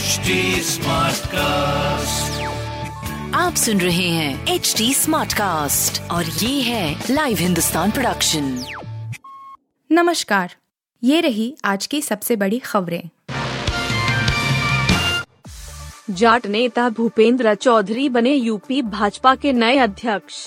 [0.00, 0.34] HD
[1.28, 2.42] cast
[3.34, 8.64] आप सुन रहे हैं एच डी स्मार्ट कास्ट और ये है लाइव हिंदुस्तान प्रोडक्शन
[9.90, 10.54] नमस्कार।
[11.02, 13.02] ये रही आज की सबसे बड़ी खबरें।
[16.10, 20.42] जाट नेता भूपेंद्र चौधरी बने यूपी भाजपा के नए अध्यक्ष।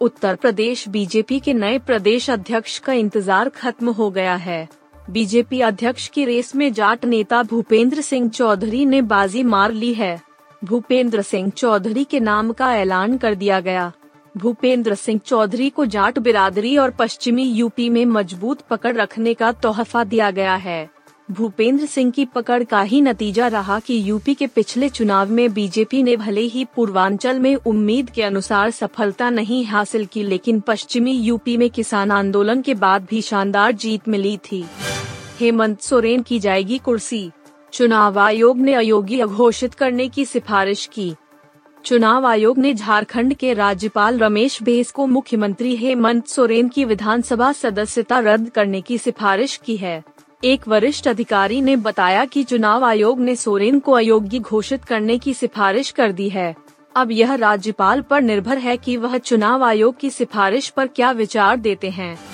[0.00, 4.68] उत्तर प्रदेश बीजेपी के नए प्रदेश अध्यक्ष का इंतज़ार खत्म हो गया है।
[5.10, 10.20] बीजेपी अध्यक्ष की रेस में जाट नेता भूपेंद्र सिंह चौधरी ने बाजी मार ली है।
[10.64, 13.92] भूपेंद्र सिंह चौधरी के नाम का ऐलान कर दिया गया।
[14.36, 20.04] भूपेंद्र सिंह चौधरी को जाट बिरादरी और पश्चिमी यूपी में मज़बूत पकड़ रखने का तोहफा
[20.04, 20.88] दिया गया है।
[21.30, 26.02] भूपेंद्र सिंह की पकड़ का ही नतीजा रहा कि यूपी के पिछले चुनाव में बीजेपी
[26.02, 31.56] ने भले ही पूर्वांचल में उम्मीद के अनुसार सफलता नहीं हासिल की लेकिन पश्चिमी यूपी
[31.56, 34.64] में किसान आंदोलन के बाद भी शानदार जीत मिली थी।
[35.40, 37.30] हेमंत सोरेन की जाएगी कुर्सी।
[37.72, 41.14] चुनाव आयोग ने अयोग्य घोषित करने की सिफारिश की।
[41.84, 48.18] चुनाव आयोग ने झारखंड के राज्यपाल रमेश बेस को मुख्यमंत्री हेमंत सोरेन की विधानसभा सदस्यता
[48.18, 50.02] रद्द करने की सिफारिश की है।
[50.44, 55.34] एक वरिष्ठ अधिकारी ने बताया कि चुनाव आयोग ने सोरेन को अयोग्य घोषित करने की
[55.34, 56.54] सिफारिश कर दी है।
[56.96, 61.56] अब यह राज्यपाल पर निर्भर है कि वह चुनाव आयोग की सिफारिश पर क्या विचार
[61.56, 62.29] देते हैं।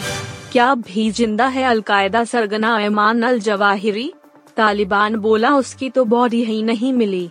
[0.53, 4.13] क्या भी ज़िंदा है अलकायदा सरगना ऐमान अल जवाहिरी?
[4.57, 7.31] तालिबान बोला उसकी तो बॉडी ही नहीं मिली।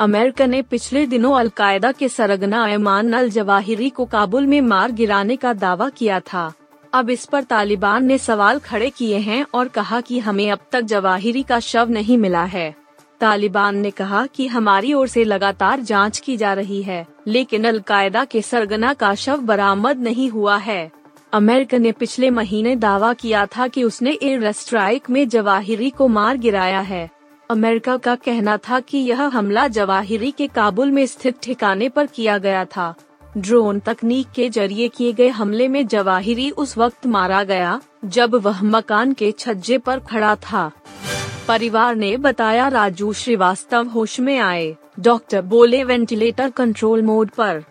[0.00, 5.36] अमेरिका ने पिछले दिनों अलकायदा के सरगना ऐमान अल जवाहिरी को काबुल में मार गिराने
[5.36, 6.52] का दावा किया था।
[6.92, 10.80] अब इस पर तालिबान ने सवाल खड़े किए हैं और कहा कि हमें अब तक
[10.82, 12.74] जवाहिरी का शव नहीं मिला है।
[13.20, 18.24] तालिबान ने कहा कि हमारी ओर से लगातार जाँच की जा रही है, लेकिन अलकायदा
[18.24, 20.90] के सरगना का शव बरामद नहीं हुआ है।
[21.32, 26.36] अमेरिका ने पिछले महीने दावा किया था कि उसने एयर स्ट्राइक में जवाहिरी को मार
[26.36, 27.10] गिराया है।
[27.50, 32.38] अमेरिका का कहना था कि यह हमला जवाहिरी के काबुल में स्थित ठिकाने पर किया
[32.38, 32.94] गया था।
[33.38, 38.62] ड्रोन तकनीक के ज़रिए किए गए हमले में जवाहिरी उस वक्त मारा गया, जब वह
[38.62, 40.70] मकान के छज्जे पर खड़ा था।
[41.48, 47.64] परिवार ने बताया, राजू श्रीवास्तव होश में आए। डॉक्टर बोले, वेंटिलेटर कंट्रोल मोड पर।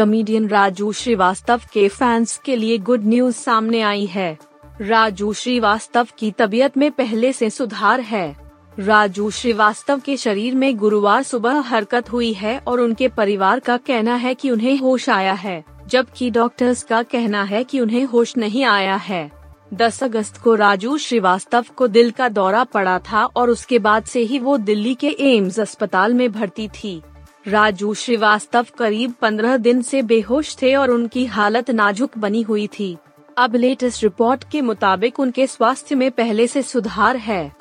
[0.00, 4.38] कमेडियन राजू श्रीवास्तव के फैंस के लिए गुड न्यूज़ सामने आई है।
[4.80, 8.36] राजू श्रीवास्तव की तबीयत में पहले से सुधार है।
[8.78, 14.14] राजू श्रीवास्तव के शरीर में गुरुवार सुबह हरकत हुई है और उनके परिवार का कहना
[14.14, 18.64] है कि उन्हें होश आया है, जबकि डॉक्टर्स का कहना है कि उन्हें होश नहीं
[18.64, 19.30] आया है।
[19.74, 24.20] 10 अगस्त को राजू श्रीवास्तव को दिल का दौरा पड़ा था और उसके बाद से
[24.20, 27.02] ही वो दिल्ली के एम्स अस्पताल में भर्ती थी।
[27.46, 32.96] राजू श्रीवास्तव करीब 15 दिन से बेहोश थे और उनकी हालत नाजुक बनी हुई थी।
[33.38, 37.52] अब लेटेस्ट रिपोर्ट के मुताबिक उनके स्वास्थ्य में पहले से सुधार है।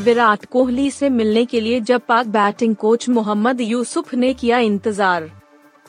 [0.00, 5.30] विराट कोहली से मिलने के लिए जब पाक बैटिंग कोच मोहम्मद यूसुफ ने किया इंतज़ार।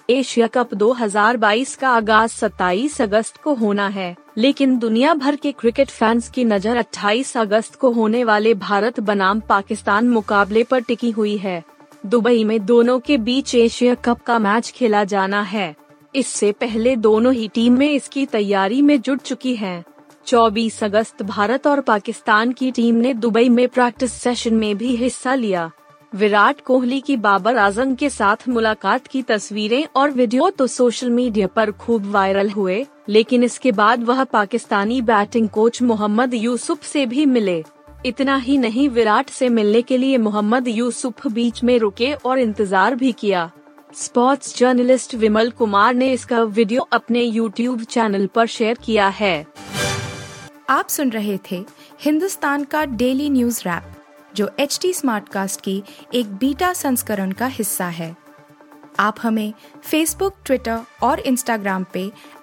[0.09, 5.89] एशिया कप 2022 का आगाज़ 27 अगस्त को होना है, लेकिन दुनिया भर के क्रिकेट
[5.89, 11.37] फैंस की नज़र 28 अगस्त को होने वाले भारत बनाम पाकिस्तान मुकाबले पर टिकी हुई
[11.37, 11.63] है।
[12.03, 15.75] दुबई में दोनों के बीच एशिया कप का मैच खेला जाना है।
[16.15, 19.83] इससे पहले दोनों ही टीम इसकी तैयारी में जुट चुकी हैं।
[20.27, 25.33] 24 अगस्त भारत और पाकिस्तान की टीम ने दुबई में प्रैक्टिस सेशन में भी हिस्सा
[25.35, 25.69] लिया।
[26.13, 31.47] विराट कोहली की बाबर आज़म के साथ मुलाकात की तस्वीरें और वीडियो तो सोशल मीडिया
[31.47, 37.25] पर खूब वायरल हुए, लेकिन इसके बाद वह पाकिस्तानी बैटिंग कोच मोहम्मद यूसुफ से भी
[37.25, 37.63] मिले।
[38.05, 42.95] इतना ही नहीं विराट से मिलने के लिए मोहम्मद यूसुफ बीच में रुके और इंतज़ार
[42.95, 43.49] भी किया।
[43.95, 49.45] स्पोर्ट्स जर्नलिस्ट विमल कुमार ने इसका वीडियो अपने यूट्यूब चैनल पर शेयर किया है।
[50.69, 51.63] आप सुन रहे थे
[52.01, 53.83] हिंदुस्तान का डेली न्यूज़ रैप,
[54.35, 55.81] जो एच टी स्मार्ट कास्ट की
[56.13, 58.15] एक बीटा संस्करण का हिस्सा है।
[58.99, 62.11] आप हमें फेसबुक ट्विटर और इंस्टाग्राम पे